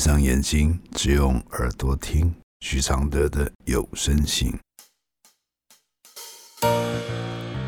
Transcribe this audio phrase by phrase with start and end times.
[0.00, 4.50] 闭上眼睛，只用耳朵听许常德的有声信。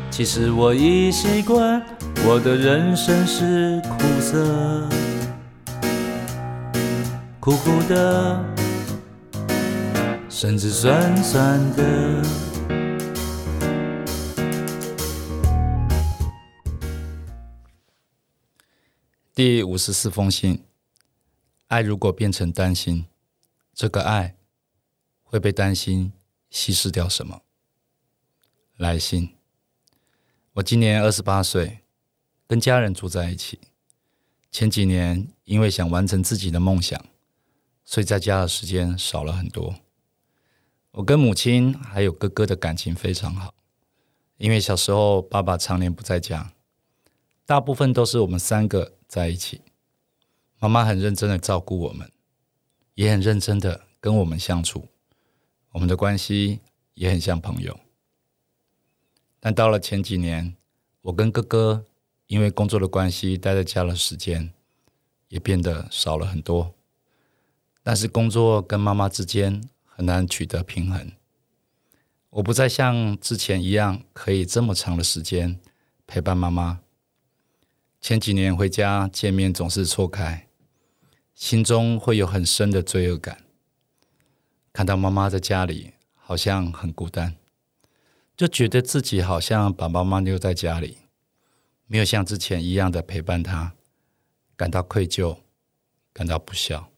[0.09, 1.79] 其实我已习惯，
[2.25, 4.89] 我的人生是苦涩，
[7.39, 8.43] 苦苦的，
[10.27, 12.23] 甚至酸酸的。
[19.35, 20.59] 第五十四封信：
[21.73, 23.07] 爱如果变成担心，
[23.73, 24.35] 这个爱
[25.23, 26.13] 会被担心
[26.51, 27.41] 稀释掉什么？
[28.77, 29.35] 来信。
[30.53, 31.79] 我今年二十八岁，
[32.45, 33.59] 跟家人住在一起。
[34.51, 37.03] 前几年因为想完成自己的梦想，
[37.83, 39.73] 所以在家的时间少了很多。
[40.91, 43.55] 我跟母亲还有哥哥的感情非常好，
[44.37, 46.53] 因为小时候爸爸常年不在家，
[47.47, 49.61] 大部分都是我们三个在一起。
[50.63, 52.09] 妈妈很认真的照顾我们，
[52.93, 54.87] 也很认真的跟我们相处，
[55.73, 56.61] 我们的关系
[56.93, 57.77] 也很像朋友。
[59.41, 60.55] 但到了前几年，
[61.01, 61.85] 我跟哥哥
[62.27, 64.53] 因为工作的关系待在家的时间
[65.27, 66.73] 也变得少了很多。
[67.83, 71.11] 但是工作跟妈妈之间很难取得平衡，
[72.29, 75.59] 我不再像之前一样可以这么长的时间
[76.07, 76.79] 陪伴妈妈。
[77.99, 80.42] 前几年回家见面总是错开，
[81.33, 83.43] 心中会有很深的罪恶感，
[84.71, 87.35] 看到妈妈在家里好像很孤单。
[88.35, 90.97] 就觉得自己好像把妈妈留在家里，
[91.85, 93.73] 没有像之前一样的陪伴她，
[94.55, 95.37] 感到愧疚，
[96.11, 96.89] 感到不孝。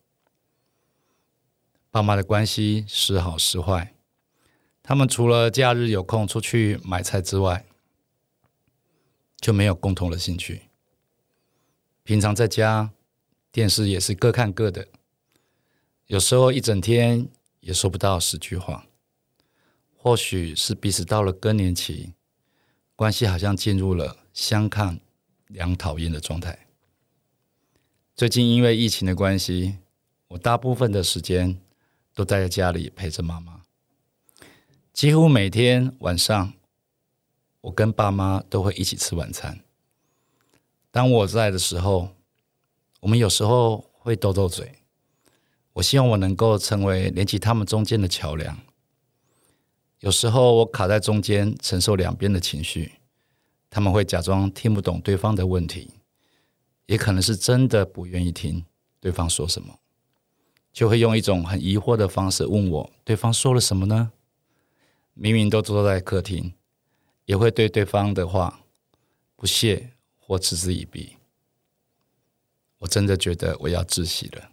[1.91, 3.95] 爸妈的关系时好时坏，
[4.81, 7.65] 他们除了假日有空出去买菜之外，
[9.37, 10.69] 就没有共同的兴趣。
[12.03, 12.91] 平常在家，
[13.55, 14.85] 电视也是各看各的，
[16.07, 17.29] 有时候一整天
[17.61, 18.85] 也说不到十句话。
[19.95, 22.11] 或许是彼此到了更年期，
[22.97, 24.99] 关系好像进入了相看
[25.47, 26.67] 两讨厌的状态。
[28.13, 29.77] 最近因为疫情的关系，
[30.27, 31.57] 我大部分的时间
[32.13, 33.61] 都待在家里陪着妈妈。
[34.91, 36.51] 几乎每天晚上，
[37.61, 39.61] 我跟爸妈都会一起吃晚餐。
[40.91, 42.14] 当我在的时候，
[43.05, 44.71] 我们有时候会斗斗嘴。
[45.73, 48.57] 我希望我能够成为连起他们中间的桥梁。
[49.99, 52.93] 有时候我卡在中间，承受两边的情绪。
[53.69, 55.91] 他们会假装听不懂对方的问题，
[56.87, 58.65] 也可能是真的不愿意听
[58.99, 59.77] 对方说什么，
[60.73, 64.13] 就会用一种很疑惑的方式问我：对方说了什么呢？
[65.13, 66.53] 明明都坐在客厅，
[67.25, 68.61] 也会对对方的话
[69.35, 71.17] 不屑或嗤之以鼻。
[72.85, 74.51] 我真的觉得我要窒息了。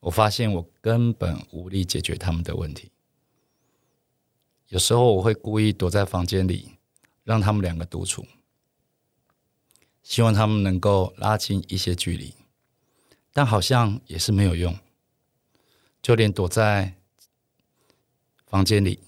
[0.00, 2.90] 我发现我根本无力解决他们的问题。
[4.68, 6.72] 有时候我会故意躲在房间里，
[7.22, 8.26] 让他们两个独处，
[10.02, 12.34] 希望他们能够拉近一些距离，
[13.32, 14.76] 但好像也是没有用。
[16.02, 16.94] 就连躲在
[18.46, 18.98] 房间里，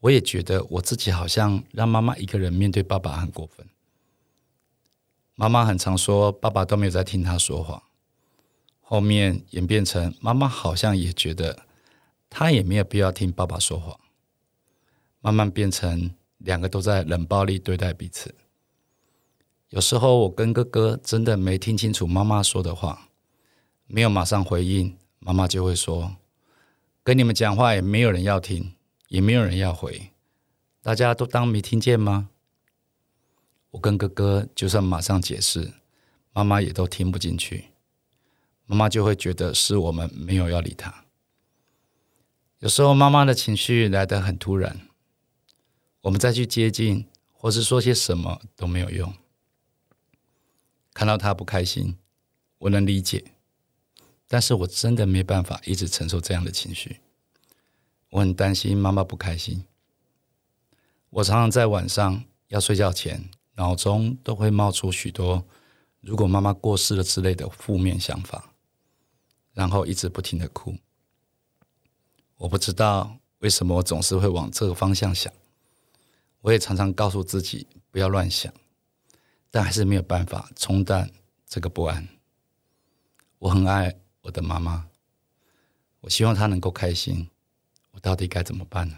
[0.00, 3.68] 我也觉得我自己好像让妈妈一个人面对爸爸很过分。
[5.36, 7.84] 妈妈很常说爸爸都没有在听她说话，
[8.80, 11.66] 后面演变成妈妈好像也觉得
[12.30, 14.00] 他也没有必要听爸爸说话。
[15.20, 18.34] 慢慢变成两个都在冷暴力对待彼此。
[19.70, 23.08] 有时候我跟哥哥真的没听清楚妈妈说的话，
[23.86, 26.16] 没有马上回应，妈妈就会说
[27.02, 28.72] ：“跟你们讲话也没有人要听，
[29.08, 30.12] 也没有人要回，
[30.80, 32.30] 大家都当没听见吗？”
[33.70, 35.74] 我跟哥哥就算马上解释，
[36.32, 37.66] 妈妈也都听不进去，
[38.64, 41.04] 妈妈就会觉得是我们没有要理她。
[42.60, 44.80] 有时候妈妈的情绪来得很突然。
[46.02, 49.12] 我们再去接近，或是说些什么都没有用。
[50.94, 51.96] 看到他不开心，
[52.58, 53.32] 我能理解，
[54.28, 57.00] 但是我真的没办法一直承受这样的情绪。
[58.10, 59.64] 我很担心妈妈不开心。
[61.10, 65.44] 我常常在晚上要睡觉前，脑中都会冒出许多
[66.00, 68.52] “如果妈妈过世了”之类的负面想法，
[69.52, 70.76] 然后一直不停的哭。
[72.36, 75.32] 我不知道为什么我总是会往这个方向想。
[76.42, 78.52] 我也常常告诉自己不要乱想，
[79.50, 81.10] 但还是没有办法冲淡
[81.46, 82.06] 这个不安。
[83.38, 84.86] 我很爱我的妈妈，
[86.00, 87.28] 我希望她能够开心。
[87.92, 88.96] 我到底该怎么办呢？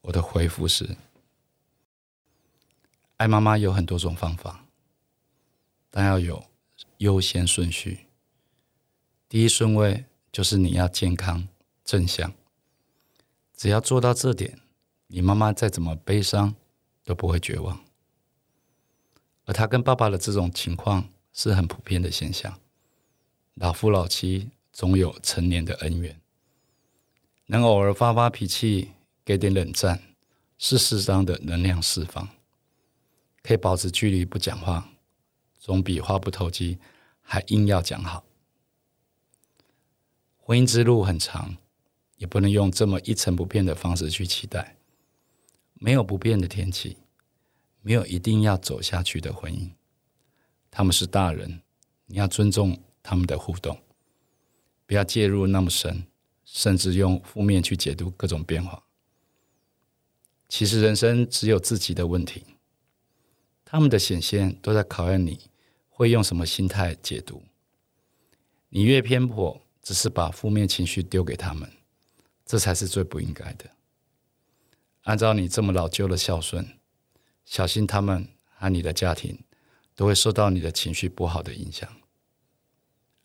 [0.00, 0.96] 我的回复是：
[3.20, 4.64] 爱妈妈有很多种方法，
[5.90, 6.42] 但要有
[6.96, 8.06] 优先顺序。
[9.28, 11.46] 第一顺位就是你要健康
[11.84, 12.32] 正向，
[13.54, 14.58] 只要做到这点，
[15.08, 16.54] 你妈妈再怎么悲伤
[17.04, 17.78] 都不会绝望。
[19.44, 22.58] 而他跟爸爸的这种情况是很普遍的现象，
[23.52, 26.18] 老夫老妻总有成年的恩怨，
[27.44, 28.92] 能偶尔发发脾气，
[29.26, 30.02] 给点冷战，
[30.56, 32.26] 是适当的能量释放，
[33.42, 34.90] 可以保持距离不讲话，
[35.58, 36.78] 总比话不投机
[37.20, 38.24] 还硬要讲好。
[40.36, 41.56] 婚姻之路很长，
[42.16, 44.76] 也不能用这么一成不变的方式去期待。
[45.74, 46.98] 没有不变的天气，
[47.80, 49.70] 没有一定要走下去的婚姻。
[50.70, 51.62] 他们是大人，
[52.06, 53.80] 你要尊重他们的互动，
[54.86, 56.04] 不要介入那么深，
[56.44, 58.84] 甚至用负面去解读各种变化。
[60.48, 62.44] 其实人生只有自己的问题，
[63.70, 65.48] 他们的显现都在考验你
[65.88, 67.44] 会用什么心态解读。
[68.70, 69.60] 你越偏颇。
[69.82, 71.68] 只是把负面情绪丢给他们，
[72.44, 73.64] 这才是最不应该的。
[75.04, 76.78] 按照你这么老旧的孝顺，
[77.46, 79.42] 小心他们和你的家庭
[79.94, 81.88] 都会受到你的情绪不好的影响。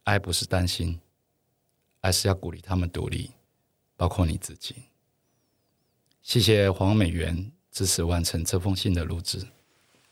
[0.06, 1.02] 爱不是担心，
[2.00, 3.32] 爱是要鼓励他们独立，
[3.98, 4.76] 包括你自己。
[6.22, 9.46] 谢谢黄美元支持完成这封信的录制，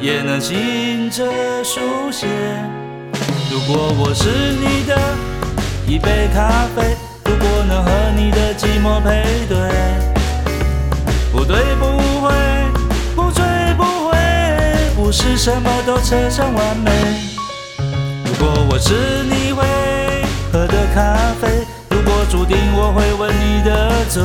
[0.00, 1.24] 也能醒着
[1.64, 2.26] 书写。
[3.50, 4.96] 如果我是你的。
[5.88, 6.96] 一杯咖啡，
[7.26, 9.56] 如果能和你的寂寞配对，
[11.30, 11.86] 不对不
[12.20, 12.34] 会，
[13.14, 13.44] 不醉
[13.76, 14.18] 不回，
[14.96, 16.90] 不是什么都扯上完美。
[18.24, 19.64] 如果我是你会
[20.52, 24.20] 喝的咖啡，如果注定我会吻你的嘴，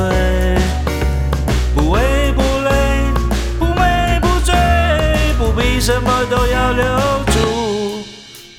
[6.03, 6.83] 什么都要留
[7.27, 8.03] 住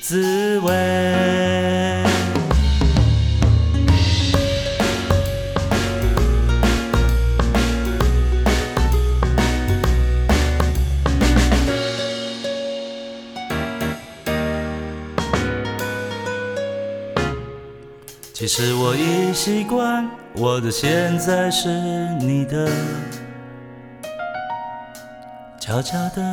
[0.00, 0.70] 滋味。
[18.32, 21.68] 其实我已习惯，我的现在是
[22.20, 22.70] 你的，
[25.58, 26.32] 悄悄的，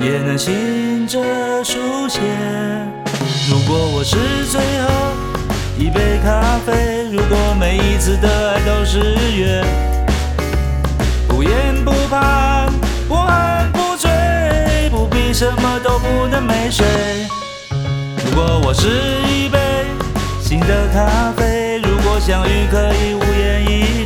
[0.00, 1.18] 也能醒着
[1.64, 2.20] 书写。
[3.50, 4.16] 如果我是
[4.46, 4.88] 最后
[5.76, 9.64] 一杯咖啡，如果每一次的爱都是约，
[11.26, 11.52] 不言
[11.84, 12.66] 不怕，
[13.08, 13.32] 不喝
[13.72, 14.10] 不醉，
[14.90, 16.86] 不必什么都不能没睡。
[18.24, 18.88] 如果我是
[19.28, 19.58] 一杯
[20.40, 23.97] 新的咖啡，如果相遇可以无言以